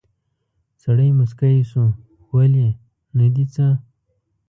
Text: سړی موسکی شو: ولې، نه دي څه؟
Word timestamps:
سړی 0.83 1.09
موسکی 1.19 1.57
شو: 1.69 1.85
ولې، 2.33 2.69
نه 3.17 3.27
دي 3.33 3.45
څه؟ 3.53 3.67